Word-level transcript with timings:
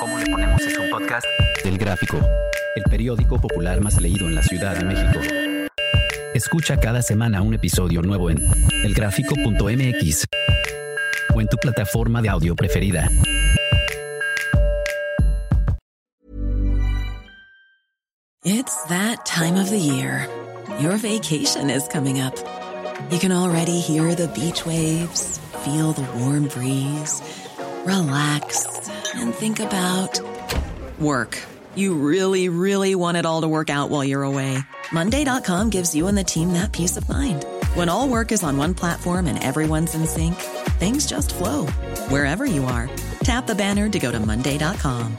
¿Cómo 0.00 0.18
le 0.18 0.26
ponemos 0.26 0.62
es 0.62 0.78
un 0.78 0.90
podcast? 0.90 1.26
Del 1.64 1.78
Gráfico, 1.78 2.18
el 2.76 2.84
periódico 2.84 3.40
popular 3.40 3.80
más 3.80 4.00
leído 4.00 4.26
en 4.26 4.34
la 4.34 4.42
Ciudad 4.42 4.76
de 4.76 4.84
México. 4.84 5.20
Escucha 6.34 6.78
cada 6.78 7.02
semana 7.02 7.42
un 7.42 7.54
episodio 7.54 8.02
nuevo 8.02 8.30
en 8.30 8.38
elgráfico.mx 8.84 10.24
o 11.34 11.40
en 11.40 11.48
tu 11.48 11.56
plataforma 11.56 12.22
de 12.22 12.28
audio 12.28 12.54
preferida. 12.54 13.10
It's 18.44 18.82
that 18.84 19.26
time 19.26 19.56
of 19.56 19.68
the 19.68 19.78
year. 19.78 20.28
Your 20.80 20.96
vacation 20.96 21.70
is 21.70 21.86
coming 21.88 22.20
up. 22.20 22.34
You 23.10 23.18
can 23.18 23.32
already 23.32 23.80
hear 23.80 24.14
the 24.14 24.28
beach 24.28 24.64
waves, 24.64 25.38
feel 25.64 25.92
the 25.92 26.06
warm 26.18 26.48
breeze, 26.48 27.20
relax, 27.88 28.66
and 29.14 29.34
think 29.34 29.60
about 29.60 30.20
work. 31.00 31.38
You 31.74 31.94
really, 31.94 32.50
really 32.50 32.94
want 32.94 33.16
it 33.16 33.24
all 33.24 33.40
to 33.40 33.48
work 33.48 33.70
out 33.70 33.88
while 33.88 34.04
you're 34.04 34.28
away. 34.28 34.58
Monday.com 34.92 35.70
gives 35.70 35.94
you 35.94 36.06
and 36.08 36.18
the 36.18 36.24
team 36.24 36.52
that 36.52 36.72
peace 36.72 36.98
of 36.98 37.08
mind. 37.08 37.46
When 37.74 37.88
all 37.88 38.08
work 38.08 38.30
is 38.30 38.42
on 38.42 38.58
one 38.58 38.74
platform 38.74 39.26
and 39.26 39.42
everyone's 39.42 39.94
in 39.94 40.06
sync, 40.06 40.34
things 40.78 41.06
just 41.06 41.34
flow 41.34 41.66
wherever 42.12 42.44
you 42.44 42.64
are. 42.64 42.90
Tap 43.20 43.46
the 43.46 43.54
banner 43.54 43.88
to 43.88 43.98
go 43.98 44.12
to 44.12 44.20
Monday.com. 44.20 45.16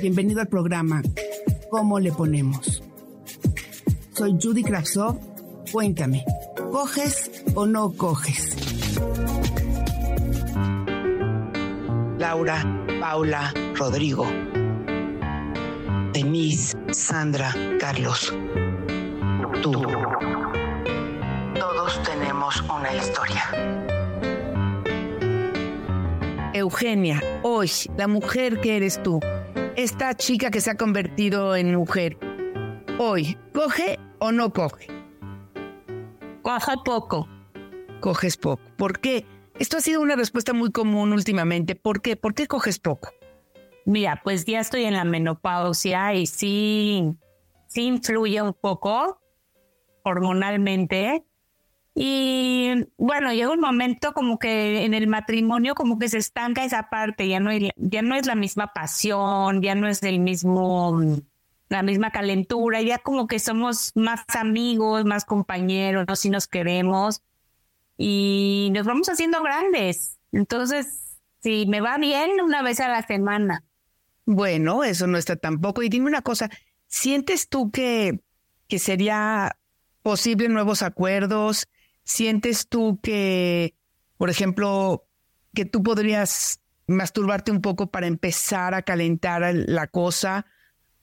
Bienvenido 0.00 0.40
al 0.40 0.46
programa 0.46 1.02
¿Cómo 1.70 2.00
le 2.00 2.10
ponemos? 2.10 2.82
Soy 4.14 4.36
Judy 4.40 4.64
Kravsov. 4.64 5.29
Cuéntame, 5.72 6.24
¿coges 6.72 7.30
o 7.54 7.64
no 7.64 7.92
coges? 7.92 8.56
Laura, 12.18 12.64
Paula, 13.00 13.54
Rodrigo, 13.76 14.26
Denise, 16.12 16.76
Sandra, 16.90 17.54
Carlos, 17.78 18.34
tú. 19.62 19.72
Todos 21.58 22.02
tenemos 22.02 22.60
una 22.62 22.92
historia. 22.92 23.44
Eugenia, 26.52 27.22
hoy, 27.44 27.70
la 27.96 28.08
mujer 28.08 28.60
que 28.60 28.76
eres 28.76 29.00
tú, 29.04 29.20
esta 29.76 30.14
chica 30.14 30.50
que 30.50 30.60
se 30.60 30.72
ha 30.72 30.74
convertido 30.74 31.54
en 31.54 31.76
mujer, 31.76 32.18
hoy, 32.98 33.38
¿coge 33.54 34.00
o 34.18 34.32
no 34.32 34.52
coge? 34.52 34.99
Cojo 36.42 36.82
poco. 36.84 37.28
Coges 38.00 38.36
poco. 38.36 38.62
¿Por 38.76 39.00
qué? 39.00 39.26
Esto 39.58 39.76
ha 39.76 39.80
sido 39.80 40.00
una 40.00 40.16
respuesta 40.16 40.52
muy 40.52 40.70
común 40.72 41.12
últimamente. 41.12 41.74
¿Por 41.74 42.00
qué? 42.00 42.16
¿Por 42.16 42.34
qué 42.34 42.46
coges 42.46 42.78
poco? 42.78 43.10
Mira, 43.84 44.20
pues 44.24 44.44
ya 44.46 44.60
estoy 44.60 44.84
en 44.84 44.94
la 44.94 45.04
menopausia 45.04 46.14
y 46.14 46.26
sí, 46.26 47.12
sí 47.66 47.82
influye 47.82 48.40
un 48.40 48.54
poco 48.54 49.20
hormonalmente. 50.02 51.24
Y 51.94 52.70
bueno, 52.96 53.32
llega 53.32 53.50
un 53.52 53.60
momento 53.60 54.12
como 54.14 54.38
que 54.38 54.84
en 54.84 54.94
el 54.94 55.08
matrimonio 55.08 55.74
como 55.74 55.98
que 55.98 56.08
se 56.08 56.18
estanca 56.18 56.64
esa 56.64 56.88
parte, 56.88 57.28
ya 57.28 57.40
no, 57.40 57.50
hay- 57.50 57.70
ya 57.76 58.00
no 58.00 58.14
es 58.14 58.26
la 58.26 58.34
misma 58.36 58.68
pasión, 58.72 59.60
ya 59.60 59.74
no 59.74 59.88
es 59.88 60.02
el 60.02 60.20
mismo, 60.20 60.98
la 61.70 61.82
misma 61.84 62.10
calentura, 62.10 62.82
ya 62.82 62.98
como 62.98 63.28
que 63.28 63.38
somos 63.38 63.92
más 63.94 64.24
amigos, 64.36 65.04
más 65.04 65.24
compañeros, 65.24 66.04
si 66.18 66.28
nos 66.28 66.48
queremos 66.48 67.22
y 67.96 68.70
nos 68.74 68.84
vamos 68.84 69.08
haciendo 69.08 69.40
grandes. 69.40 70.18
Entonces, 70.32 71.16
si 71.42 71.66
me 71.66 71.80
va 71.80 71.96
bien, 71.96 72.40
una 72.42 72.62
vez 72.62 72.80
a 72.80 72.88
la 72.88 73.06
semana. 73.06 73.62
Bueno, 74.26 74.82
eso 74.82 75.06
no 75.06 75.16
está 75.16 75.36
tampoco. 75.36 75.82
Y 75.82 75.88
dime 75.88 76.08
una 76.08 76.22
cosa, 76.22 76.50
¿sientes 76.88 77.48
tú 77.48 77.70
que, 77.70 78.20
que 78.66 78.80
sería 78.80 79.56
posible 80.02 80.48
nuevos 80.48 80.82
acuerdos? 80.82 81.68
¿Sientes 82.02 82.66
tú 82.66 82.98
que, 83.00 83.76
por 84.16 84.28
ejemplo, 84.28 85.06
que 85.54 85.66
tú 85.66 85.84
podrías 85.84 86.60
masturbarte 86.88 87.52
un 87.52 87.60
poco 87.60 87.92
para 87.92 88.08
empezar 88.08 88.74
a 88.74 88.82
calentar 88.82 89.54
la 89.54 89.86
cosa? 89.86 90.46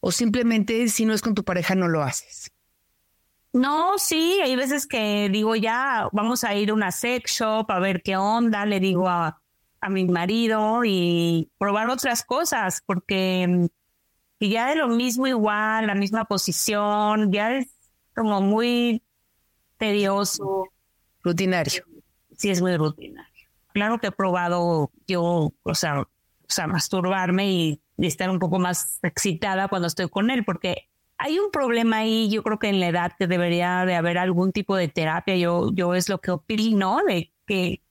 ¿O 0.08 0.12
simplemente 0.14 0.88
si 0.88 1.04
no 1.04 1.14
es 1.14 1.22
con 1.22 1.36
tu 1.36 1.44
pareja 1.44 1.76
no 1.76 1.90
lo 1.90 2.02
haces? 2.02 2.50
No, 3.52 3.98
sí, 3.98 4.40
hay 4.42 4.56
veces 4.56 4.88
que 4.88 5.28
digo 5.30 5.54
ya, 5.58 6.08
vamos 6.14 6.46
a 6.46 6.56
ir 6.56 6.70
a 6.70 6.76
una 6.76 6.94
sex 6.94 7.30
shop 7.30 7.70
a 7.70 7.80
ver 7.80 8.02
qué 8.02 8.16
onda, 8.16 8.66
le 8.66 8.80
digo 8.80 9.10
a, 9.10 9.42
a 9.82 9.90
mi 9.90 10.06
marido 10.06 10.86
y 10.86 11.52
probar 11.58 11.90
otras 11.90 12.24
cosas, 12.24 12.82
porque 12.86 13.48
mm, 13.50 13.66
y 14.40 14.50
ya 14.52 14.70
de 14.70 14.78
lo 14.78 14.88
mismo 14.88 15.28
igual, 15.28 15.88
la 15.88 15.96
misma 15.96 16.24
posición, 16.24 17.30
ya 17.34 17.58
es 17.58 17.68
como 18.16 18.40
muy 18.40 19.04
tedioso, 19.76 20.70
Rutinario. 21.22 21.84
sí 22.38 22.50
es 22.50 22.62
muy 22.62 22.78
rutinario. 22.78 23.50
Claro 23.74 24.00
que 24.00 24.08
he 24.08 24.12
probado 24.14 24.90
yo, 25.06 25.52
o 25.64 25.76
sea, 25.76 26.00
o 26.00 26.08
sea 26.48 26.68
masturbarme 26.68 27.52
y 27.52 27.82
estar 27.98 28.30
un 28.30 28.40
poco 28.40 28.60
más 28.60 29.00
excitada 29.02 29.68
cuando 29.68 29.88
estoy 29.88 30.10
con 30.10 30.30
él, 30.30 30.46
porque 30.46 30.90
hay 31.18 31.40
un 31.40 31.50
problema 31.52 31.98
ahí, 31.98 32.30
yo 32.30 32.44
creo 32.44 32.60
que 32.60 32.70
en 32.70 32.80
la 32.80 32.88
edad 32.88 33.14
que 33.18 33.28
debería 33.28 33.86
de 33.86 33.96
haber 33.96 34.18
algún 34.18 34.52
tipo 34.52 34.76
de 34.76 34.88
terapia, 34.88 35.36
yo, 35.36 35.72
yo 35.74 35.96
es 35.96 36.10
lo 36.10 36.22
que 36.22 36.32
opino, 36.32 37.00
de 37.08 37.34
que 37.48 37.82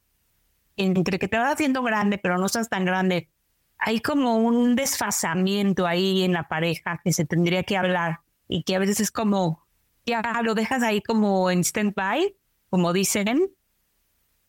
entre 0.76 1.18
que 1.18 1.28
te 1.28 1.38
vas 1.38 1.54
haciendo 1.54 1.82
grande, 1.82 2.18
pero 2.18 2.38
no 2.38 2.46
estás 2.46 2.68
tan 2.68 2.84
grande, 2.84 3.30
hay 3.78 4.00
como 4.00 4.36
un 4.36 4.76
desfasamiento 4.76 5.86
ahí 5.86 6.22
en 6.22 6.32
la 6.32 6.48
pareja 6.48 7.00
que 7.02 7.12
se 7.12 7.24
tendría 7.24 7.62
que 7.62 7.76
hablar 7.76 8.20
y 8.48 8.62
que 8.62 8.76
a 8.76 8.78
veces 8.78 9.00
es 9.00 9.10
como, 9.10 9.66
ya 10.04 10.22
lo 10.42 10.54
dejas 10.54 10.82
ahí 10.82 11.02
como 11.02 11.50
en 11.50 11.60
stand-by, 11.60 12.36
como 12.70 12.92
dicen, 12.92 13.50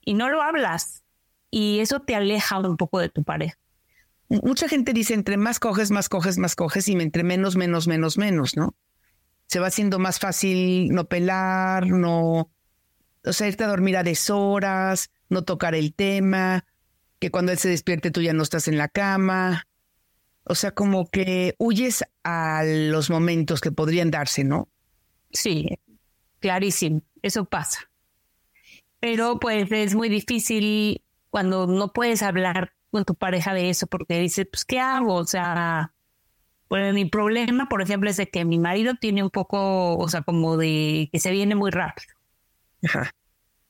y 0.02 0.14
no 0.14 0.30
lo 0.30 0.42
hablas. 0.42 1.04
Y 1.50 1.80
eso 1.80 2.02
te 2.02 2.16
aleja 2.16 2.60
un 2.60 2.78
poco 2.78 3.00
de 3.00 3.10
tu 3.10 3.24
pareja. 3.24 3.58
Mucha 4.30 4.68
gente 4.68 4.94
dice, 4.94 5.14
entre 5.14 5.38
más 5.38 5.60
coges, 5.60 5.92
más 5.92 6.10
coges, 6.10 6.38
más 6.38 6.56
coges, 6.56 6.88
y 6.90 6.94
entre 6.94 7.24
menos, 7.24 7.56
menos, 7.56 7.88
menos, 7.88 8.18
menos, 8.18 8.58
¿no? 8.58 8.76
Se 9.48 9.60
va 9.60 9.68
haciendo 9.68 10.00
más 10.00 10.20
fácil 10.20 10.90
no 10.90 11.06
pelar, 11.08 11.88
no, 11.88 12.52
o 13.24 13.34
sea, 13.34 13.48
irte 13.48 13.64
a 13.64 13.68
dormir 13.68 13.96
a 13.98 14.04
deshoras, 14.04 15.12
no 15.30 15.44
tocar 15.44 15.76
el 15.76 15.94
tema, 15.94 16.66
que 17.20 17.32
cuando 17.32 17.52
él 17.52 17.58
se 17.58 17.70
despierte 17.70 18.12
tú 18.12 18.22
ya 18.22 18.34
no 18.34 18.44
estás 18.44 18.68
en 18.68 18.78
la 18.78 18.88
cama. 18.88 19.68
O 20.44 20.56
sea, 20.56 20.72
como 20.72 21.10
que 21.10 21.56
huyes 21.58 22.06
a 22.24 22.64
los 22.64 23.10
momentos 23.10 23.60
que 23.60 23.72
podrían 23.72 24.12
darse, 24.12 24.44
¿no? 24.44 24.70
Sí, 25.32 25.68
clarísimo, 26.40 27.02
eso 27.22 27.46
pasa. 27.46 27.90
Pero 29.00 29.40
pues 29.40 29.72
es 29.72 29.94
muy 29.94 30.10
difícil 30.10 31.02
cuando 31.30 31.68
no 31.68 31.92
puedes 31.92 32.24
hablar 32.24 32.77
con 32.92 33.06
tu 33.06 33.16
pareja 33.16 33.54
de 33.54 33.70
eso 33.70 33.88
porque 33.88 34.20
dices, 34.20 34.48
pues, 34.52 34.66
¿qué 34.66 34.80
hago? 34.80 35.16
O 35.16 35.26
sea, 35.26 35.94
pues 36.68 36.94
mi 36.94 37.06
problema, 37.06 37.68
por 37.70 37.82
ejemplo, 37.82 38.10
es 38.10 38.18
de 38.18 38.30
que 38.30 38.46
mi 38.46 38.60
marido 38.60 38.96
tiene 38.96 39.24
un 39.24 39.30
poco, 39.30 39.98
o 39.98 40.08
sea, 40.10 40.22
como 40.22 40.58
de 40.58 41.10
que 41.12 41.20
se 41.20 41.32
viene 41.32 41.56
muy 41.56 41.72
rápido. 41.72 42.14
Ajá. 42.84 43.12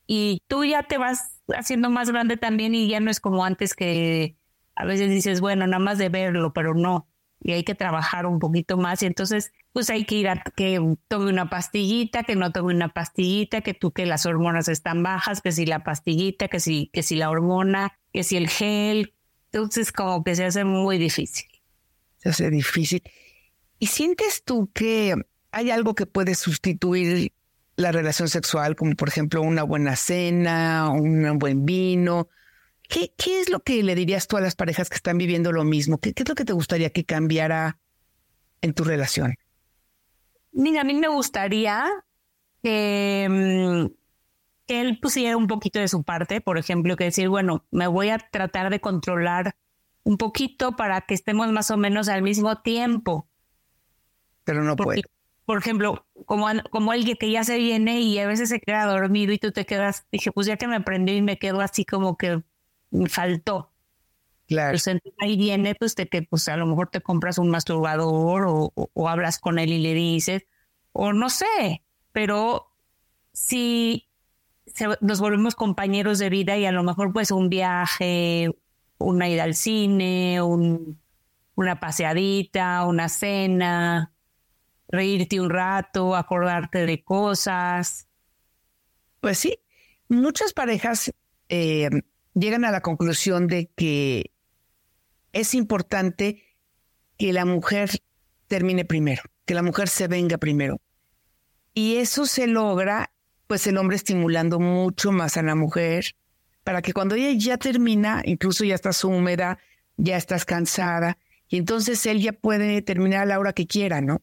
Y 0.07 0.41
tú 0.47 0.63
ya 0.63 0.83
te 0.83 0.97
vas 0.97 1.41
haciendo 1.49 1.89
más 1.89 2.09
grande 2.09 2.37
también 2.37 2.73
y 2.73 2.87
ya 2.87 2.99
no 2.99 3.11
es 3.11 3.19
como 3.19 3.43
antes 3.43 3.73
que 3.73 4.37
a 4.75 4.85
veces 4.85 5.09
dices, 5.09 5.41
bueno, 5.41 5.67
nada 5.67 5.83
más 5.83 5.97
de 5.97 6.09
verlo, 6.09 6.53
pero 6.53 6.73
no. 6.73 7.07
Y 7.39 7.51
hay 7.51 7.63
que 7.63 7.75
trabajar 7.75 8.25
un 8.25 8.39
poquito 8.39 8.77
más. 8.77 9.03
Y 9.03 9.05
entonces, 9.05 9.51
pues 9.73 9.89
hay 9.89 10.05
que 10.05 10.15
ir 10.15 10.29
a 10.29 10.41
que 10.55 10.79
tome 11.07 11.29
una 11.29 11.49
pastillita, 11.49 12.23
que 12.23 12.35
no 12.35 12.51
tome 12.51 12.73
una 12.73 12.89
pastillita, 12.89 13.61
que 13.61 13.73
tú 13.73 13.91
que 13.91 14.05
las 14.05 14.25
hormonas 14.25 14.69
están 14.69 15.03
bajas, 15.03 15.41
que 15.41 15.51
si 15.51 15.65
la 15.65 15.83
pastillita, 15.83 16.47
que 16.47 16.59
si, 16.59 16.87
que 16.93 17.03
si 17.03 17.15
la 17.15 17.29
hormona, 17.29 17.97
que 18.17 18.23
si 18.23 18.35
el 18.35 18.49
gel. 18.49 19.13
Entonces, 19.51 19.91
como 19.91 20.23
que 20.23 20.35
se 20.35 20.43
hace 20.43 20.63
muy 20.63 20.97
difícil. 20.97 21.45
Se 22.17 22.29
hace 22.29 22.49
difícil. 22.49 23.03
¿Y 23.77 23.85
sientes 23.85 24.41
tú 24.43 24.71
que 24.73 25.13
hay 25.51 25.69
algo 25.69 25.93
que 25.93 26.07
puede 26.07 26.33
sustituir 26.33 27.31
la 27.75 27.91
relación 27.91 28.27
sexual, 28.27 28.75
como 28.75 28.95
por 28.95 29.09
ejemplo 29.09 29.43
una 29.43 29.61
buena 29.61 29.95
cena, 29.95 30.89
un 30.89 31.37
buen 31.37 31.63
vino? 31.63 32.27
¿Qué, 32.89 33.13
¿Qué 33.15 33.39
es 33.39 33.51
lo 33.51 33.59
que 33.59 33.83
le 33.83 33.93
dirías 33.93 34.25
tú 34.25 34.35
a 34.35 34.41
las 34.41 34.55
parejas 34.55 34.89
que 34.89 34.95
están 34.95 35.19
viviendo 35.19 35.51
lo 35.51 35.63
mismo? 35.63 35.99
¿Qué, 35.99 36.13
qué 36.13 36.23
es 36.23 36.29
lo 36.29 36.33
que 36.33 36.45
te 36.45 36.53
gustaría 36.53 36.89
que 36.89 37.05
cambiara 37.05 37.77
en 38.61 38.73
tu 38.73 38.83
relación? 38.83 39.35
Mira, 40.53 40.81
a 40.81 40.83
mí 40.83 40.95
me 40.95 41.07
gustaría 41.07 41.85
que, 42.63 43.27
mm, 43.29 43.85
que 43.85 43.96
él 44.67 44.99
pusiera 44.99 45.37
un 45.37 45.47
poquito 45.47 45.79
de 45.79 45.87
su 45.87 46.03
parte, 46.03 46.41
por 46.41 46.57
ejemplo, 46.57 46.95
que 46.95 47.05
decir, 47.05 47.29
bueno, 47.29 47.65
me 47.71 47.87
voy 47.87 48.09
a 48.09 48.17
tratar 48.19 48.69
de 48.69 48.79
controlar 48.79 49.55
un 50.03 50.17
poquito 50.17 50.75
para 50.75 51.01
que 51.01 51.13
estemos 51.13 51.51
más 51.51 51.69
o 51.71 51.77
menos 51.77 52.07
al 52.09 52.21
mismo 52.21 52.57
tiempo. 52.61 53.27
Pero 54.43 54.63
no 54.63 54.75
Porque- 54.75 55.01
puede. 55.01 55.17
por 55.45 55.57
ejemplo, 55.59 56.05
como, 56.25 56.47
como 56.71 56.93
el 56.93 57.17
que 57.17 57.31
ya 57.31 57.43
se 57.43 57.57
viene 57.57 58.01
y 58.01 58.17
a 58.19 58.27
veces 58.27 58.49
se 58.49 58.59
queda 58.59 58.85
dormido 58.85 59.31
y 59.33 59.37
tú 59.39 59.51
te 59.51 59.65
quedas, 59.65 60.05
dije, 60.11 60.31
pues 60.31 60.47
ya 60.47 60.57
que 60.57 60.67
me 60.67 60.81
prendió 60.81 61.15
y 61.15 61.21
me 61.21 61.37
quedo 61.39 61.61
así 61.61 61.85
como 61.85 62.17
que 62.17 62.41
me 62.91 63.09
faltó. 63.09 63.71
Claro. 64.47 64.71
Pues 64.71 64.87
ahí 65.19 65.35
viene, 65.37 65.75
pues, 65.75 65.93
de 65.95 66.07
que 66.07 66.21
pues 66.23 66.47
a 66.47 66.55
lo 66.55 66.65
mejor 66.65 66.89
te 66.89 67.01
compras 67.01 67.37
un 67.37 67.49
masturbador 67.49 68.45
o, 68.47 68.71
o 68.75 69.09
hablas 69.09 69.39
con 69.39 69.59
él 69.59 69.71
y 69.73 69.79
le 69.79 69.93
dices, 69.93 70.43
o 70.93 71.11
no 71.11 71.29
sé, 71.29 71.83
pero 72.13 72.71
si 73.33 74.06
nos 75.01 75.19
volvemos 75.19 75.55
compañeros 75.55 76.19
de 76.19 76.29
vida 76.29 76.57
y 76.57 76.65
a 76.65 76.71
lo 76.71 76.83
mejor 76.83 77.13
pues 77.13 77.31
un 77.31 77.49
viaje, 77.49 78.51
una 78.97 79.29
ida 79.29 79.43
al 79.43 79.55
cine, 79.55 80.41
un, 80.41 80.99
una 81.55 81.79
paseadita, 81.79 82.85
una 82.85 83.09
cena, 83.09 84.13
reírte 84.87 85.39
un 85.39 85.49
rato, 85.49 86.15
acordarte 86.15 86.85
de 86.85 87.03
cosas. 87.03 88.07
Pues 89.19 89.39
sí, 89.39 89.59
muchas 90.07 90.53
parejas 90.53 91.11
eh, 91.49 91.89
llegan 92.33 92.65
a 92.65 92.71
la 92.71 92.81
conclusión 92.81 93.47
de 93.47 93.71
que 93.75 94.31
es 95.33 95.53
importante 95.53 96.43
que 97.17 97.33
la 97.33 97.45
mujer 97.45 97.89
termine 98.47 98.85
primero, 98.85 99.23
que 99.45 99.53
la 99.53 99.63
mujer 99.63 99.89
se 99.89 100.07
venga 100.07 100.37
primero. 100.37 100.79
Y 101.73 101.97
eso 101.97 102.25
se 102.25 102.47
logra, 102.47 103.11
pues 103.47 103.65
el 103.67 103.77
hombre 103.77 103.95
estimulando 103.95 104.59
mucho 104.59 105.11
más 105.11 105.37
a 105.37 105.41
la 105.41 105.55
mujer, 105.55 106.15
para 106.63 106.81
que 106.81 106.93
cuando 106.93 107.15
ella 107.15 107.31
ya 107.37 107.57
termina, 107.57 108.21
incluso 108.25 108.65
ya 108.65 108.75
estás 108.75 109.03
húmeda, 109.03 109.57
ya 109.95 110.17
estás 110.17 110.45
cansada, 110.45 111.17
y 111.47 111.57
entonces 111.57 112.05
él 112.05 112.21
ya 112.21 112.33
puede 112.33 112.81
terminar 112.81 113.21
a 113.21 113.25
la 113.25 113.39
hora 113.39 113.53
que 113.53 113.65
quiera, 113.65 114.01
¿no? 114.01 114.21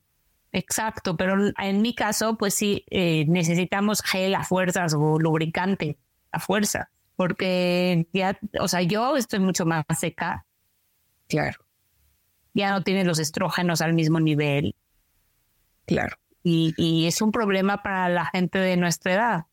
Exacto, 0.53 1.17
pero 1.17 1.53
en 1.59 1.83
mi 1.83 1.95
caso, 1.95 2.37
pues 2.37 2.55
sí, 2.55 2.85
eh, 2.91 3.25
necesitamos 3.27 4.03
gel 4.03 4.35
a 4.35 4.45
fuerzas 4.45 4.95
o 4.95 5.19
lubricante 5.19 5.99
a 6.31 6.39
fuerza, 6.39 6.91
porque 7.17 8.07
ya, 8.13 8.39
o 8.61 8.69
sea, 8.69 8.83
yo 8.83 9.17
estoy 9.17 9.41
mucho 9.41 9.65
más 9.65 9.85
seca. 9.99 10.45
Claro. 11.29 11.65
Ya 12.53 12.71
no 12.71 12.85
tiene 12.85 13.05
los 13.05 13.19
estrógenos 13.19 13.81
al 13.81 13.95
mismo 13.95 14.21
nivel. 14.21 14.77
Claro 15.87 16.17
y, 16.45 17.07
es 17.07 17.23
un 17.23 17.33
problema 17.33 17.83
para 17.83 18.09
la 18.11 18.27
gente 18.27 18.59
de 18.59 18.77
nuestra 18.77 19.15
edad. 19.15 19.47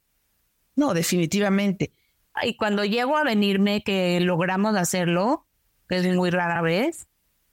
No, 0.75 0.93
definitivamente. 0.93 1.93
Y 2.43 2.57
cuando 2.57 2.83
llego 2.83 3.17
a 3.17 3.23
venirme 3.23 3.83
que 3.83 4.19
logramos 4.19 4.75
hacerlo, 4.75 5.47
que 5.87 5.97
es 5.97 6.15
muy 6.15 6.29
rara 6.29 6.61
vez, 6.61 7.07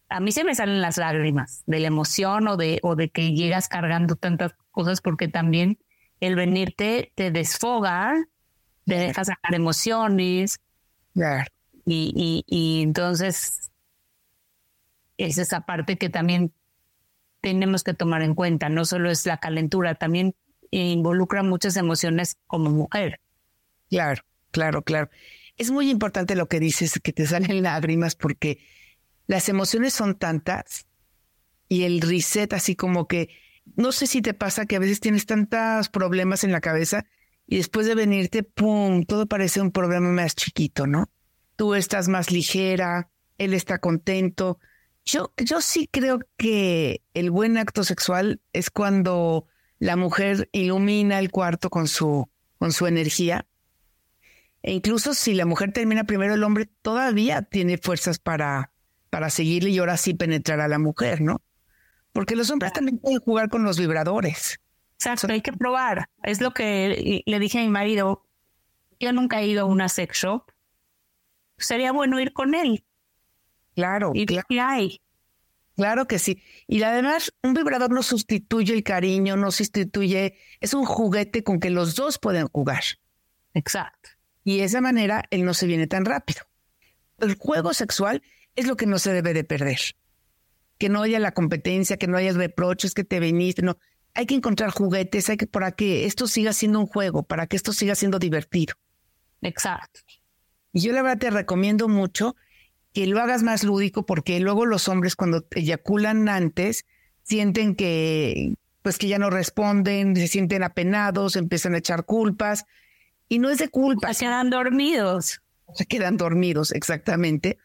a 0.08 0.20
mí 0.20 0.32
se 0.32 0.44
me 0.44 0.55
salen 0.55 0.81
las 0.81 0.96
lágrimas 0.96 1.62
de 1.67 1.81
la 1.81 1.87
emoción 1.87 2.49
o 2.49 2.56
de, 2.56 2.81
o 2.82 2.96
de 2.96 3.11
que 3.11 3.32
llegas 3.32 3.69
cargando 3.69 4.17
tantas 4.17 4.55
cosas 4.73 5.00
porque 5.00 5.29
también 5.29 5.79
el 6.20 6.34
venirte 6.34 7.12
te 7.14 7.31
desfoga, 7.31 8.26
te 8.87 8.96
deja 8.96 9.25
sacar 9.25 9.55
emociones. 9.55 10.58
Y, 11.84 12.12
y, 12.14 12.44
y 12.46 12.82
entonces 12.82 13.70
es 15.17 15.38
esa 15.38 15.61
parte 15.61 15.96
que 15.96 16.08
también 16.08 16.52
tenemos 17.40 17.85
que 17.85 17.94
tomar 17.94 18.23
en 18.23 18.35
cuenta. 18.35 18.69
No 18.69 18.85
solo 18.85 19.11
es 19.11 19.26
la 19.26 19.38
calentura, 19.38 19.94
también 19.94 20.35
involucra 20.70 21.43
muchas 21.43 21.76
emociones 21.76 22.37
como 22.46 22.70
mujer. 22.70 23.20
Claro, 23.90 24.23
claro, 24.50 24.82
claro. 24.82 25.11
Es 25.56 25.70
muy 25.70 25.90
importante 25.90 26.37
lo 26.37 26.49
que 26.49 26.61
dices, 26.61 27.00
que 27.02 27.12
te 27.12 27.26
salen 27.26 27.62
lágrimas, 27.62 28.14
porque 28.14 28.58
las 29.26 29.49
emociones 29.49 29.93
son 29.93 30.19
tantas 30.19 30.87
y 31.69 31.85
el 31.85 32.00
reset, 32.00 32.52
así 32.52 32.76
como 32.76 33.06
que, 33.06 33.29
no 33.76 33.93
sé 33.93 34.06
si 34.06 34.23
te 34.23 34.34
pasa 34.34 34.67
que 34.67 34.76
a 34.76 34.81
veces 34.81 35.00
tienes 35.00 35.26
tantos 35.26 35.88
problemas 35.91 36.44
en 36.44 36.52
la 36.52 36.61
cabeza 36.61 37.05
y 37.46 37.58
después 37.58 37.87
de 37.87 37.94
venirte, 37.94 38.43
¡pum!, 38.43 39.05
todo 39.05 39.26
parece 39.26 39.61
un 39.61 39.70
problema 39.70 40.08
más 40.08 40.34
chiquito, 40.34 40.87
¿no? 40.87 41.11
Tú 41.56 41.75
estás 41.75 42.08
más 42.08 42.31
ligera, 42.31 43.11
él 43.37 43.52
está 43.52 43.79
contento, 43.79 44.58
yo, 45.08 45.32
yo 45.38 45.60
sí 45.62 45.88
creo 45.90 46.20
que 46.37 47.02
el 47.14 47.31
buen 47.31 47.56
acto 47.56 47.82
sexual 47.82 48.43
es 48.52 48.70
cuando 48.70 49.46
la 49.78 49.96
mujer 49.96 50.50
ilumina 50.52 51.19
el 51.19 51.31
cuarto 51.31 51.70
con 51.70 51.88
su, 51.88 52.28
con 52.58 52.72
su 52.72 52.87
energía. 52.87 53.46
E 54.62 54.72
incluso 54.72 55.14
si 55.14 55.32
la 55.32 55.46
mujer 55.46 55.72
termina 55.72 56.05
primero, 56.05 56.34
el 56.34 56.44
hombre 56.44 56.66
todavía 56.82 57.40
tiene 57.40 57.78
fuerzas 57.78 58.19
para, 58.19 58.70
para 59.08 59.31
seguirle 59.31 59.70
y 59.70 59.78
ahora 59.78 59.96
sí 59.96 60.12
penetrar 60.12 60.60
a 60.60 60.69
la 60.69 60.78
mujer, 60.78 61.22
¿no? 61.22 61.40
Porque 62.12 62.37
los 62.37 62.50
hombres 62.50 62.75
también 62.75 62.99
pueden 62.99 63.20
jugar 63.20 63.49
con 63.49 63.64
los 63.64 63.78
vibradores. 63.78 64.60
Exacto, 64.94 65.32
hay 65.32 65.40
que 65.40 65.52
probar. 65.52 66.10
Es 66.22 66.43
lo 66.43 66.52
que 66.52 67.22
le 67.25 67.38
dije 67.38 67.60
a 67.60 67.62
mi 67.62 67.69
marido. 67.69 68.26
Yo 69.00 69.12
nunca 69.12 69.40
he 69.40 69.46
ido 69.46 69.62
a 69.62 69.64
una 69.64 69.88
sex 69.88 70.19
shop. 70.19 70.50
Sería 71.56 71.93
bueno 71.93 72.20
ir 72.20 72.34
con 72.34 72.55
él. 72.55 72.84
Claro. 73.78 74.10
Y 74.12 74.26
claro. 74.26 74.44
hay. 74.60 75.00
Claro 75.76 76.08
que 76.08 76.19
sí. 76.19 76.42
Y 76.66 76.82
además, 76.82 77.32
un 77.44 77.54
vibrador 77.54 77.92
no 77.92 78.02
sustituye 78.02 78.75
el 78.75 78.82
cariño, 78.82 79.36
no 79.36 79.52
sustituye, 79.52 80.36
es 80.58 80.75
un 80.75 80.84
juguete 80.84 81.44
con 81.44 81.60
que 81.60 81.70
los 81.70 81.94
dos 81.94 82.19
pueden 82.19 82.48
jugar. 82.48 82.82
Exacto. 83.54 84.10
Y 84.42 84.58
de 84.58 84.64
esa 84.64 84.80
manera 84.80 85.22
él 85.30 85.44
no 85.44 85.54
se 85.54 85.69
viene 85.69 85.86
tan 85.86 86.04
rápido. 86.04 86.40
El 87.20 87.36
juego 87.36 87.72
sexual 87.72 88.20
es 88.56 88.66
lo 88.66 88.76
que 88.76 88.86
no 88.86 88.98
se 88.98 89.12
debe 89.12 89.32
de 89.32 89.44
perder. 89.44 89.78
Que 90.78 90.88
no 90.88 91.02
haya 91.02 91.20
la 91.20 91.31
competencia, 91.31 91.98
que 91.98 92.08
no 92.08 92.16
haya 92.16 92.32
reproches, 92.32 92.94
que 92.94 93.04
te 93.04 93.20
viniste, 93.20 93.62
no. 93.62 93.78
Hay 94.12 94.26
que 94.26 94.34
encontrar 94.34 94.70
juguetes, 94.70 95.28
hay 95.28 95.36
que 95.36 95.46
para 95.46 95.70
que 95.70 96.04
esto 96.04 96.26
siga 96.26 96.52
siendo 96.52 96.81
un 96.81 96.88
juego, 96.88 97.22
para 97.22 97.46
que 97.46 97.54
esto 97.54 97.72
siga 97.72 97.94
siendo 97.94 98.19
divertido. 98.19 98.74
Exacto. 99.40 100.00
Y 100.72 100.81
yo 100.81 100.92
la 100.92 101.02
verdad 101.02 101.19
te 101.19 101.31
recomiendo 101.31 101.86
mucho 101.86 102.34
que 102.93 103.06
lo 103.06 103.20
hagas 103.20 103.43
más 103.43 103.64
lúdico 103.64 104.06
porque 104.06 104.40
luego 104.40 104.67
los 104.67 104.88
hombres 104.88 105.17
cuando 105.17 105.46
eyaculan 105.50 106.29
antes 106.29 106.85
sienten 107.23 107.75
que 107.75 108.55
pues 108.82 108.96
que 108.96 109.08
ya 109.08 109.19
no 109.19 109.29
responden, 109.29 110.17
se 110.17 110.29
sienten 110.29 110.62
apenados, 110.62 111.37
empiezan 111.37 111.75
a 111.75 111.79
echar 111.79 112.05
culpas 112.05 112.64
y 113.29 113.38
no 113.38 113.50
es 113.50 113.58
de 113.58 113.69
culpa. 113.69 114.14
Se 114.14 114.25
quedan 114.25 114.50
dormidos. 114.50 115.43
Se 115.75 115.85
quedan 115.87 116.17
dormidos, 116.17 116.73
exactamente. 116.73 117.58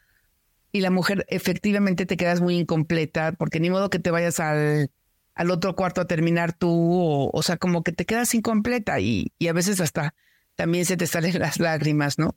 Y 0.72 0.82
la 0.82 0.90
mujer 0.90 1.26
efectivamente 1.30 2.06
te 2.06 2.18
quedas 2.18 2.42
muy 2.42 2.58
incompleta 2.58 3.32
porque 3.34 3.60
ni 3.60 3.70
modo 3.70 3.90
que 3.90 4.00
te 4.00 4.12
vayas 4.12 4.40
al, 4.40 4.92
al 5.36 5.52
otro 5.52 5.76
cuarto 5.76 6.02
a 6.02 6.08
terminar 6.08 6.54
tú, 6.54 6.70
o, 6.70 7.30
o 7.32 7.44
sea, 7.44 7.58
como 7.58 7.84
que 7.84 7.92
te 7.92 8.06
quedas 8.06 8.34
incompleta 8.34 9.00
y, 9.00 9.32
y 9.40 9.48
a 9.48 9.54
veces 9.54 9.80
hasta 9.80 10.16
también 10.56 10.86
se 10.86 10.98
te 10.98 11.08
salen 11.08 11.40
las 11.40 11.60
lágrimas, 11.60 12.20
¿no? 12.20 12.36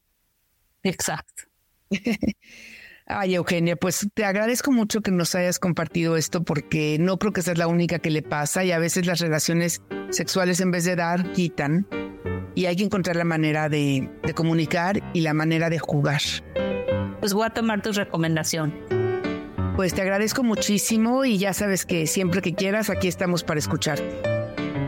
Exacto. 0.83 1.45
Ay, 3.09 3.37
Eugenia, 3.37 3.77
pues 3.77 4.09
te 4.15 4.25
agradezco 4.25 4.73
mucho 4.73 5.01
que 5.01 5.13
nos 5.13 5.37
hayas 5.37 5.61
compartido 5.61 6.17
esto 6.17 6.43
porque 6.43 6.97
no 6.99 7.19
creo 7.19 7.33
que 7.33 7.41
seas 7.41 7.57
la 7.57 7.69
única 7.69 8.01
que 8.01 8.11
le 8.11 8.23
pasa 8.23 8.65
y 8.65 8.73
a 8.73 8.81
veces 8.81 9.07
las 9.07 9.21
relaciones 9.21 9.81
sexuales 10.11 10.61
en 10.61 10.73
vez 10.73 10.85
de 10.85 10.97
dar, 10.97 11.33
quitan 11.33 11.87
y 12.57 12.67
hay 12.67 12.75
que 12.75 12.83
encontrar 12.83 13.15
la 13.15 13.25
manera 13.25 13.69
de, 13.69 14.11
de 14.25 14.35
comunicar 14.35 15.01
y 15.13 15.21
la 15.21 15.35
manera 15.35 15.71
de 15.71 15.79
jugar. 15.79 16.21
Pues 17.21 17.33
voy 17.33 17.47
a 17.47 17.51
tomar 17.51 17.81
tu 17.81 17.93
recomendación. 17.93 18.75
Pues 19.77 19.95
te 19.95 20.03
agradezco 20.03 20.43
muchísimo 20.43 21.25
y 21.25 21.39
ya 21.39 21.53
sabes 21.53 21.87
que 21.87 22.09
siempre 22.09 22.43
que 22.43 22.55
quieras 22.55 22.91
aquí 22.91 23.07
estamos 23.07 23.45
para 23.45 23.61
escucharte. 23.61 24.21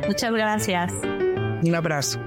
Muchas 0.09 0.33
gracias. 0.33 0.93
Un 1.63 1.75
abrazo. 1.75 2.19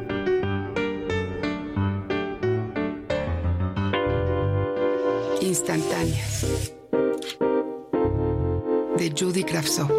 Instantáneas 5.51 6.46
de 8.98 9.13
Judy 9.17 9.43
Kravtsov. 9.43 9.91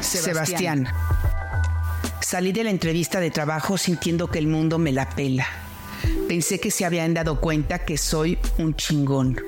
Sebastián. 0.00 0.86
Salí 2.22 2.52
de 2.52 2.64
la 2.64 2.70
entrevista 2.70 3.20
de 3.20 3.30
trabajo 3.30 3.76
sintiendo 3.76 4.30
que 4.30 4.38
el 4.38 4.46
mundo 4.46 4.78
me 4.78 4.92
la 4.92 5.10
pela. 5.10 5.46
Pensé 6.26 6.58
que 6.58 6.70
se 6.70 6.86
habían 6.86 7.12
dado 7.12 7.38
cuenta 7.38 7.80
que 7.80 7.98
soy 7.98 8.38
un 8.56 8.74
chingón. 8.74 9.38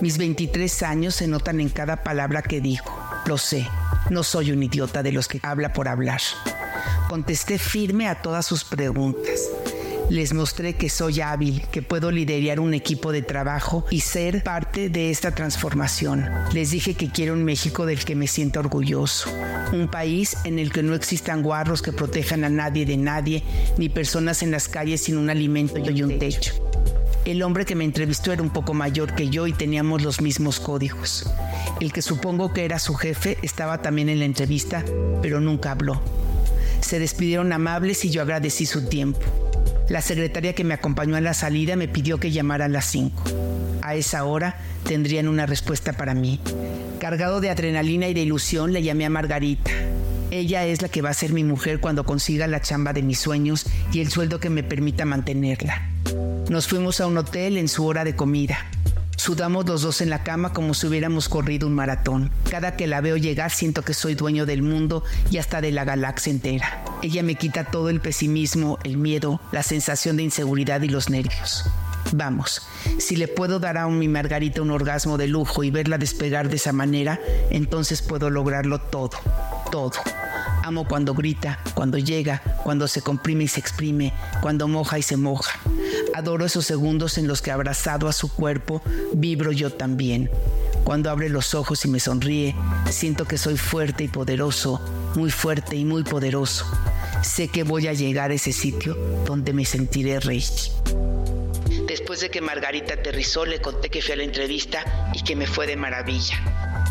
Mis 0.00 0.18
23 0.18 0.82
años 0.82 1.14
se 1.14 1.28
notan 1.28 1.60
en 1.60 1.68
cada 1.68 2.02
palabra 2.02 2.42
que 2.42 2.60
digo. 2.60 2.98
Lo 3.26 3.38
sé. 3.38 3.68
No 4.12 4.22
soy 4.22 4.52
un 4.52 4.62
idiota 4.62 5.02
de 5.02 5.10
los 5.10 5.26
que 5.26 5.40
habla 5.42 5.72
por 5.72 5.88
hablar. 5.88 6.20
Contesté 7.08 7.58
firme 7.58 8.08
a 8.08 8.20
todas 8.20 8.44
sus 8.44 8.62
preguntas. 8.62 9.48
Les 10.10 10.34
mostré 10.34 10.74
que 10.74 10.90
soy 10.90 11.22
hábil, 11.22 11.62
que 11.72 11.80
puedo 11.80 12.10
liderar 12.10 12.60
un 12.60 12.74
equipo 12.74 13.10
de 13.10 13.22
trabajo 13.22 13.86
y 13.88 14.00
ser 14.00 14.42
parte 14.42 14.90
de 14.90 15.10
esta 15.10 15.34
transformación. 15.34 16.28
Les 16.52 16.72
dije 16.72 16.92
que 16.92 17.10
quiero 17.10 17.32
un 17.32 17.42
México 17.42 17.86
del 17.86 18.04
que 18.04 18.14
me 18.14 18.26
sienta 18.26 18.60
orgulloso. 18.60 19.30
Un 19.72 19.88
país 19.90 20.36
en 20.44 20.58
el 20.58 20.70
que 20.72 20.82
no 20.82 20.94
existan 20.94 21.42
guarros 21.42 21.80
que 21.80 21.92
protejan 21.92 22.44
a 22.44 22.50
nadie 22.50 22.84
de 22.84 22.98
nadie, 22.98 23.42
ni 23.78 23.88
personas 23.88 24.42
en 24.42 24.50
las 24.50 24.68
calles 24.68 25.04
sin 25.04 25.16
un 25.16 25.30
alimento 25.30 25.78
y 25.78 26.02
un 26.02 26.18
techo. 26.18 26.52
El 27.24 27.44
hombre 27.44 27.64
que 27.64 27.76
me 27.76 27.84
entrevistó 27.84 28.32
era 28.32 28.42
un 28.42 28.50
poco 28.50 28.74
mayor 28.74 29.14
que 29.14 29.28
yo 29.28 29.46
y 29.46 29.52
teníamos 29.52 30.02
los 30.02 30.20
mismos 30.20 30.58
códigos. 30.58 31.30
El 31.80 31.92
que 31.92 32.02
supongo 32.02 32.52
que 32.52 32.64
era 32.64 32.80
su 32.80 32.94
jefe 32.94 33.38
estaba 33.42 33.80
también 33.80 34.08
en 34.08 34.18
la 34.18 34.24
entrevista, 34.24 34.84
pero 35.22 35.40
nunca 35.40 35.70
habló. 35.70 36.02
Se 36.80 36.98
despidieron 36.98 37.52
amables 37.52 38.04
y 38.04 38.10
yo 38.10 38.22
agradecí 38.22 38.66
su 38.66 38.88
tiempo. 38.88 39.20
La 39.88 40.02
secretaria 40.02 40.56
que 40.56 40.64
me 40.64 40.74
acompañó 40.74 41.14
a 41.14 41.20
la 41.20 41.32
salida 41.32 41.76
me 41.76 41.86
pidió 41.86 42.18
que 42.18 42.32
llamara 42.32 42.64
a 42.64 42.68
las 42.68 42.86
5. 42.86 43.22
A 43.82 43.94
esa 43.94 44.24
hora 44.24 44.56
tendrían 44.84 45.28
una 45.28 45.46
respuesta 45.46 45.92
para 45.92 46.14
mí. 46.14 46.40
Cargado 46.98 47.40
de 47.40 47.50
adrenalina 47.50 48.08
y 48.08 48.14
de 48.14 48.22
ilusión, 48.22 48.72
le 48.72 48.82
llamé 48.82 49.06
a 49.06 49.10
Margarita. 49.10 49.70
Ella 50.32 50.66
es 50.66 50.82
la 50.82 50.88
que 50.88 51.02
va 51.02 51.10
a 51.10 51.14
ser 51.14 51.32
mi 51.32 51.44
mujer 51.44 51.78
cuando 51.78 52.04
consiga 52.04 52.48
la 52.48 52.60
chamba 52.60 52.92
de 52.92 53.02
mis 53.02 53.20
sueños 53.20 53.66
y 53.92 54.00
el 54.00 54.10
sueldo 54.10 54.40
que 54.40 54.50
me 54.50 54.64
permita 54.64 55.04
mantenerla. 55.04 55.91
Nos 56.48 56.66
fuimos 56.66 57.00
a 57.00 57.06
un 57.06 57.16
hotel 57.16 57.56
en 57.56 57.68
su 57.68 57.86
hora 57.86 58.04
de 58.04 58.16
comida. 58.16 58.58
Sudamos 59.16 59.66
los 59.66 59.82
dos 59.82 60.00
en 60.00 60.10
la 60.10 60.24
cama 60.24 60.52
como 60.52 60.74
si 60.74 60.86
hubiéramos 60.86 61.28
corrido 61.28 61.68
un 61.68 61.74
maratón. 61.74 62.30
Cada 62.50 62.76
que 62.76 62.86
la 62.86 63.00
veo 63.00 63.16
llegar 63.16 63.50
siento 63.50 63.82
que 63.82 63.94
soy 63.94 64.14
dueño 64.14 64.46
del 64.46 64.62
mundo 64.62 65.04
y 65.30 65.38
hasta 65.38 65.60
de 65.60 65.70
la 65.70 65.84
galaxia 65.84 66.32
entera. 66.32 66.84
Ella 67.02 67.22
me 67.22 67.36
quita 67.36 67.64
todo 67.64 67.88
el 67.88 68.00
pesimismo, 68.00 68.78
el 68.82 68.96
miedo, 68.96 69.40
la 69.52 69.62
sensación 69.62 70.16
de 70.16 70.24
inseguridad 70.24 70.82
y 70.82 70.88
los 70.88 71.08
nervios. 71.08 71.64
Vamos, 72.12 72.62
si 72.98 73.16
le 73.16 73.28
puedo 73.28 73.58
dar 73.60 73.78
a 73.78 73.88
mi 73.88 74.08
Margarita 74.08 74.60
un 74.60 74.70
orgasmo 74.70 75.16
de 75.16 75.28
lujo 75.28 75.62
y 75.64 75.70
verla 75.70 75.96
despegar 75.96 76.48
de 76.48 76.56
esa 76.56 76.72
manera, 76.72 77.20
entonces 77.50 78.02
puedo 78.02 78.28
lograrlo 78.28 78.80
todo, 78.80 79.10
todo. 79.70 79.92
Amo 80.64 80.86
cuando 80.86 81.14
grita, 81.14 81.58
cuando 81.74 81.98
llega, 81.98 82.42
cuando 82.62 82.86
se 82.86 83.02
comprime 83.02 83.44
y 83.44 83.48
se 83.48 83.60
exprime, 83.60 84.12
cuando 84.42 84.68
moja 84.68 84.98
y 84.98 85.02
se 85.02 85.16
moja. 85.16 85.58
Adoro 86.14 86.44
esos 86.44 86.66
segundos 86.66 87.16
en 87.16 87.26
los 87.26 87.40
que 87.40 87.50
abrazado 87.50 88.08
a 88.08 88.12
su 88.12 88.32
cuerpo, 88.32 88.82
vibro 89.14 89.52
yo 89.52 89.70
también. 89.70 90.30
Cuando 90.84 91.10
abre 91.10 91.28
los 91.28 91.54
ojos 91.54 91.84
y 91.84 91.88
me 91.88 92.00
sonríe, 92.00 92.54
siento 92.90 93.24
que 93.24 93.38
soy 93.38 93.56
fuerte 93.56 94.04
y 94.04 94.08
poderoso, 94.08 94.80
muy 95.14 95.30
fuerte 95.30 95.76
y 95.76 95.84
muy 95.84 96.02
poderoso. 96.02 96.66
Sé 97.22 97.48
que 97.48 97.62
voy 97.62 97.86
a 97.86 97.92
llegar 97.92 98.30
a 98.30 98.34
ese 98.34 98.52
sitio 98.52 98.96
donde 99.24 99.52
me 99.52 99.64
sentiré 99.64 100.20
rey. 100.20 100.44
Después 101.86 102.20
de 102.20 102.30
que 102.30 102.40
Margarita 102.40 102.94
aterrizó, 102.94 103.46
le 103.46 103.60
conté 103.60 103.88
que 103.88 104.02
fui 104.02 104.12
a 104.12 104.16
la 104.16 104.24
entrevista 104.24 105.10
y 105.14 105.22
que 105.22 105.36
me 105.36 105.46
fue 105.46 105.66
de 105.66 105.76
maravilla. 105.76 106.40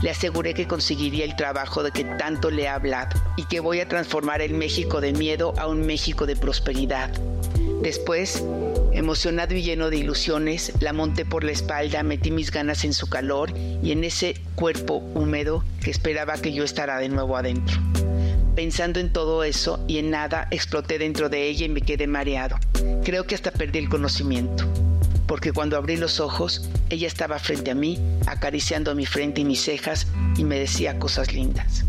Le 0.01 0.09
aseguré 0.09 0.53
que 0.53 0.67
conseguiría 0.67 1.25
el 1.25 1.35
trabajo 1.35 1.83
de 1.83 1.91
que 1.91 2.03
tanto 2.03 2.49
le 2.49 2.63
he 2.63 2.67
hablado 2.67 3.21
y 3.37 3.45
que 3.45 3.59
voy 3.59 3.81
a 3.81 3.87
transformar 3.87 4.41
el 4.41 4.53
México 4.53 4.99
de 4.99 5.13
miedo 5.13 5.53
a 5.57 5.67
un 5.67 5.85
México 5.85 6.25
de 6.25 6.35
prosperidad. 6.35 7.11
Después, 7.81 8.43
emocionado 8.93 9.55
y 9.55 9.63
lleno 9.63 9.89
de 9.89 9.97
ilusiones, 9.97 10.73
la 10.79 10.93
monté 10.93 11.25
por 11.25 11.43
la 11.43 11.51
espalda, 11.51 12.03
metí 12.03 12.31
mis 12.31 12.51
ganas 12.51 12.83
en 12.83 12.93
su 12.93 13.09
calor 13.09 13.51
y 13.83 13.91
en 13.91 14.03
ese 14.03 14.35
cuerpo 14.55 14.97
húmedo 15.13 15.63
que 15.83 15.91
esperaba 15.91 16.37
que 16.37 16.53
yo 16.53 16.63
estará 16.63 16.97
de 16.97 17.09
nuevo 17.09 17.37
adentro. 17.37 17.79
Pensando 18.55 18.99
en 18.99 19.13
todo 19.13 19.43
eso 19.43 19.83
y 19.87 19.97
en 19.97 20.11
nada, 20.11 20.47
exploté 20.51 20.99
dentro 20.99 21.29
de 21.29 21.47
ella 21.47 21.65
y 21.65 21.69
me 21.69 21.81
quedé 21.81 22.07
mareado. 22.07 22.57
Creo 23.03 23.25
que 23.25 23.35
hasta 23.35 23.51
perdí 23.51 23.79
el 23.79 23.89
conocimiento 23.89 24.67
porque 25.31 25.53
cuando 25.53 25.77
abrí 25.77 25.95
los 25.95 26.19
ojos, 26.19 26.69
ella 26.89 27.07
estaba 27.07 27.39
frente 27.39 27.71
a 27.71 27.73
mí, 27.73 27.97
acariciando 28.27 28.93
mi 28.95 29.05
frente 29.05 29.39
y 29.39 29.45
mis 29.45 29.63
cejas 29.63 30.07
y 30.35 30.43
me 30.43 30.59
decía 30.59 30.99
cosas 30.99 31.33
lindas. 31.33 31.85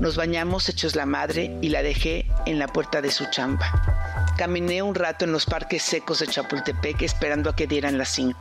Nos 0.00 0.16
bañamos 0.16 0.68
hechos 0.68 0.96
la 0.96 1.06
madre 1.06 1.56
y 1.62 1.68
la 1.68 1.84
dejé 1.84 2.26
en 2.44 2.58
la 2.58 2.66
puerta 2.66 3.00
de 3.00 3.12
su 3.12 3.24
chamba. 3.30 3.95
Caminé 4.36 4.82
un 4.82 4.94
rato 4.94 5.24
en 5.24 5.32
los 5.32 5.46
parques 5.46 5.82
secos 5.82 6.18
de 6.18 6.26
Chapultepec 6.26 7.00
esperando 7.00 7.48
a 7.48 7.56
que 7.56 7.66
dieran 7.66 7.96
las 7.96 8.10
cinco. 8.10 8.38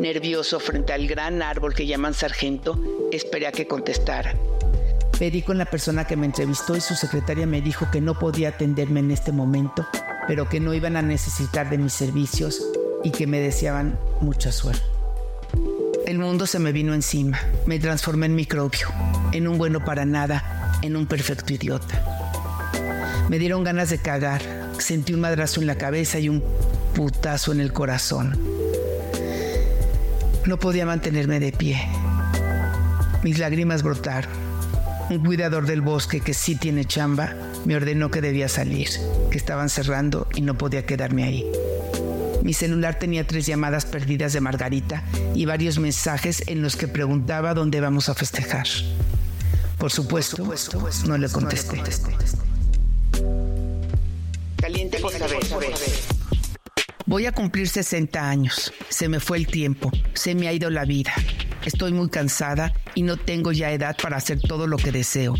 Nervioso 0.00 0.58
frente 0.58 0.92
al 0.92 1.06
gran 1.06 1.42
árbol 1.42 1.74
que 1.74 1.86
llaman 1.86 2.12
sargento, 2.12 2.76
esperé 3.12 3.46
a 3.46 3.52
que 3.52 3.68
contestara. 3.68 4.34
Pedí 5.16 5.42
con 5.42 5.58
la 5.58 5.64
persona 5.66 6.08
que 6.08 6.16
me 6.16 6.26
entrevistó 6.26 6.76
y 6.76 6.80
su 6.80 6.96
secretaria 6.96 7.46
me 7.46 7.60
dijo 7.60 7.88
que 7.92 8.00
no 8.00 8.18
podía 8.18 8.48
atenderme 8.48 8.98
en 8.98 9.12
este 9.12 9.30
momento, 9.30 9.86
pero 10.26 10.48
que 10.48 10.58
no 10.58 10.74
iban 10.74 10.96
a 10.96 11.02
necesitar 11.02 11.70
de 11.70 11.78
mis 11.78 11.92
servicios 11.92 12.60
y 13.04 13.12
que 13.12 13.28
me 13.28 13.38
deseaban 13.38 13.96
mucha 14.20 14.50
suerte. 14.50 14.82
El 16.04 16.18
mundo 16.18 16.48
se 16.48 16.58
me 16.58 16.72
vino 16.72 16.94
encima, 16.94 17.38
me 17.66 17.78
transformé 17.78 18.26
en 18.26 18.34
microbio, 18.34 18.88
en 19.30 19.46
un 19.46 19.56
bueno 19.56 19.84
para 19.84 20.04
nada, 20.04 20.80
en 20.82 20.96
un 20.96 21.06
perfecto 21.06 21.52
idiota. 21.52 22.04
Me 23.28 23.38
dieron 23.38 23.62
ganas 23.62 23.88
de 23.88 23.98
cagar, 23.98 24.61
sentí 24.82 25.14
un 25.14 25.20
madrazo 25.20 25.60
en 25.60 25.66
la 25.66 25.76
cabeza 25.76 26.18
y 26.18 26.28
un 26.28 26.42
putazo 26.94 27.52
en 27.52 27.60
el 27.60 27.72
corazón. 27.72 28.38
No 30.44 30.58
podía 30.58 30.84
mantenerme 30.84 31.40
de 31.40 31.52
pie. 31.52 31.80
Mis 33.22 33.38
lágrimas 33.38 33.82
brotaron. 33.82 34.30
Un 35.08 35.24
cuidador 35.24 35.66
del 35.66 35.80
bosque 35.80 36.20
que 36.20 36.34
sí 36.34 36.56
tiene 36.56 36.84
chamba 36.84 37.34
me 37.64 37.76
ordenó 37.76 38.10
que 38.10 38.20
debía 38.20 38.48
salir, 38.48 38.88
que 39.30 39.38
estaban 39.38 39.68
cerrando 39.68 40.26
y 40.34 40.40
no 40.40 40.58
podía 40.58 40.84
quedarme 40.84 41.24
ahí. 41.24 41.46
Mi 42.42 42.54
celular 42.54 42.98
tenía 42.98 43.26
tres 43.26 43.46
llamadas 43.46 43.86
perdidas 43.86 44.32
de 44.32 44.40
Margarita 44.40 45.04
y 45.34 45.44
varios 45.44 45.78
mensajes 45.78 46.42
en 46.48 46.60
los 46.60 46.76
que 46.76 46.88
preguntaba 46.88 47.54
dónde 47.54 47.80
vamos 47.80 48.08
a 48.08 48.14
festejar. 48.14 48.66
Por 49.78 49.92
supuesto, 49.92 50.44
no 51.06 51.18
le 51.18 51.28
contesté. 51.28 51.82
Caliente 54.72 54.98
por 55.00 55.12
saber. 55.12 55.38
Voy 57.04 57.26
a 57.26 57.32
cumplir 57.32 57.68
60 57.68 58.26
años. 58.26 58.72
Se 58.88 59.06
me 59.06 59.20
fue 59.20 59.36
el 59.36 59.46
tiempo. 59.46 59.90
Se 60.14 60.34
me 60.34 60.48
ha 60.48 60.52
ido 60.54 60.70
la 60.70 60.86
vida. 60.86 61.12
Estoy 61.62 61.92
muy 61.92 62.08
cansada 62.08 62.72
y 62.94 63.02
no 63.02 63.18
tengo 63.18 63.52
ya 63.52 63.70
edad 63.70 63.96
para 64.02 64.16
hacer 64.16 64.40
todo 64.40 64.66
lo 64.66 64.78
que 64.78 64.90
deseo. 64.90 65.34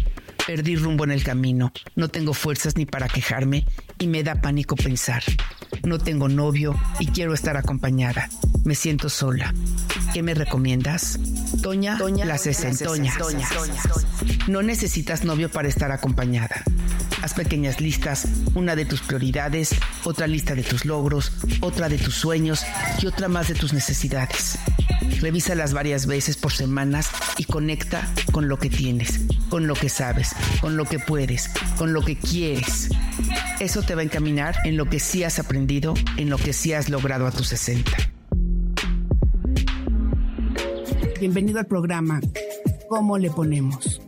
Perdí 0.46 0.76
rumbo 0.76 1.04
en 1.04 1.12
el 1.12 1.24
camino. 1.24 1.72
No 1.96 2.08
tengo 2.08 2.34
fuerzas 2.34 2.76
ni 2.76 2.84
para 2.84 3.08
quejarme 3.08 3.64
y 3.98 4.06
me 4.06 4.22
da 4.22 4.42
pánico 4.42 4.76
pensar 4.76 5.22
no 5.84 5.98
tengo 5.98 6.28
novio 6.28 6.74
y 7.00 7.06
quiero 7.06 7.34
estar 7.34 7.56
acompañada. 7.56 8.28
Me 8.64 8.74
siento 8.74 9.08
sola. 9.08 9.52
¿Qué 10.12 10.22
me 10.22 10.34
recomiendas? 10.34 11.18
Toña, 11.62 11.98
Toña 11.98 12.24
la 12.24 12.38
sesentoña. 12.38 13.14
No 14.48 14.62
necesitas 14.62 15.24
novio 15.24 15.50
para 15.50 15.68
estar 15.68 15.90
acompañada. 15.90 16.62
Haz 17.22 17.34
pequeñas 17.34 17.80
listas, 17.80 18.26
una 18.56 18.74
de 18.74 18.84
tus 18.84 19.00
prioridades, 19.00 19.70
otra 20.02 20.26
lista 20.26 20.56
de 20.56 20.64
tus 20.64 20.84
logros, 20.84 21.30
otra 21.60 21.88
de 21.88 21.96
tus 21.96 22.16
sueños 22.16 22.64
y 23.00 23.06
otra 23.06 23.28
más 23.28 23.46
de 23.46 23.54
tus 23.54 23.72
necesidades. 23.72 24.58
Revísalas 25.20 25.72
varias 25.72 26.06
veces 26.06 26.36
por 26.36 26.52
semanas 26.52 27.10
y 27.38 27.44
conecta 27.44 28.12
con 28.32 28.48
lo 28.48 28.58
que 28.58 28.70
tienes, 28.70 29.20
con 29.48 29.68
lo 29.68 29.74
que 29.74 29.88
sabes, 29.88 30.34
con 30.60 30.76
lo 30.76 30.84
que 30.84 30.98
puedes, 30.98 31.48
con 31.78 31.92
lo 31.92 32.02
que 32.02 32.16
quieres. 32.16 32.88
Eso 33.60 33.82
te 33.82 33.94
va 33.94 34.00
a 34.00 34.04
encaminar 34.04 34.56
en 34.64 34.76
lo 34.76 34.86
que 34.86 34.98
sí 34.98 35.22
has 35.22 35.38
aprendido, 35.38 35.94
en 36.16 36.28
lo 36.28 36.38
que 36.38 36.52
sí 36.52 36.72
has 36.72 36.88
logrado 36.88 37.28
a 37.28 37.30
tus 37.30 37.46
60. 37.48 37.92
Bienvenido 41.20 41.60
al 41.60 41.66
programa 41.66 42.20
¿Cómo 42.88 43.16
le 43.16 43.30
ponemos? 43.30 44.02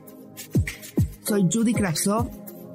Soy 1.23 1.47
Judy 1.51 1.73
Kravsov. 1.73 2.44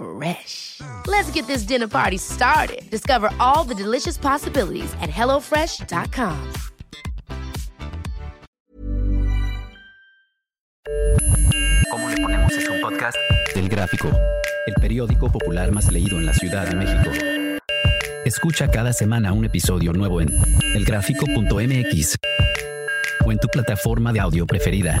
Fresh. 0.00 0.80
Let's 1.06 1.30
get 1.30 1.46
this 1.46 1.62
dinner 1.62 1.86
party 1.86 2.16
started. 2.16 2.88
Discover 2.90 3.30
all 3.38 3.64
the 3.64 3.74
delicious 3.74 4.16
possibilities 4.16 4.90
at 5.02 5.10
hellofresh.com. 5.10 6.36
¿Cómo 11.90 12.08
le 12.08 12.16
ponemos 12.16 12.52
es 12.52 12.68
un 12.68 12.80
podcast 12.80 13.16
del 13.54 13.68
Gráfico, 13.68 14.08
el 14.66 14.74
periódico 14.80 15.30
popular 15.30 15.70
más 15.70 15.92
leído 15.92 16.18
en 16.18 16.26
la 16.26 16.32
Ciudad 16.32 16.66
de 16.66 16.76
México. 16.76 17.10
Escucha 18.24 18.70
cada 18.70 18.92
semana 18.92 19.32
un 19.32 19.44
episodio 19.44 19.92
nuevo 19.92 20.20
en 20.20 20.28
elgráfico.mx 20.74 22.16
o 23.26 23.32
en 23.32 23.38
tu 23.38 23.48
plataforma 23.48 24.12
de 24.12 24.20
audio 24.20 24.46
preferida. 24.46 25.00